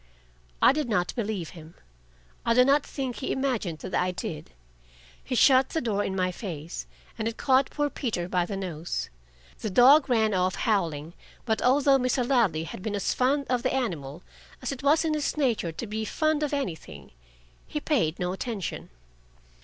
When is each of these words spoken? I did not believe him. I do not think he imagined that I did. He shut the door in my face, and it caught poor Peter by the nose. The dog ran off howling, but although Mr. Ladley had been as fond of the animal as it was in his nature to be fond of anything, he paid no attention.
I 0.63 0.73
did 0.73 0.89
not 0.89 1.13
believe 1.15 1.49
him. 1.51 1.75
I 2.43 2.55
do 2.55 2.65
not 2.65 2.83
think 2.83 3.17
he 3.17 3.31
imagined 3.31 3.77
that 3.77 3.93
I 3.93 4.09
did. 4.09 4.49
He 5.23 5.35
shut 5.35 5.69
the 5.69 5.79
door 5.79 6.03
in 6.03 6.15
my 6.15 6.31
face, 6.31 6.87
and 7.19 7.27
it 7.27 7.37
caught 7.37 7.69
poor 7.69 7.87
Peter 7.91 8.27
by 8.27 8.47
the 8.47 8.57
nose. 8.57 9.11
The 9.59 9.69
dog 9.69 10.09
ran 10.09 10.33
off 10.33 10.55
howling, 10.55 11.13
but 11.45 11.61
although 11.61 11.99
Mr. 11.99 12.27
Ladley 12.27 12.63
had 12.63 12.81
been 12.81 12.95
as 12.95 13.13
fond 13.13 13.45
of 13.47 13.61
the 13.61 13.75
animal 13.75 14.23
as 14.59 14.71
it 14.71 14.81
was 14.81 15.05
in 15.05 15.13
his 15.13 15.37
nature 15.37 15.71
to 15.71 15.85
be 15.85 16.03
fond 16.03 16.41
of 16.41 16.51
anything, 16.51 17.11
he 17.67 17.79
paid 17.79 18.17
no 18.17 18.33
attention. 18.33 18.89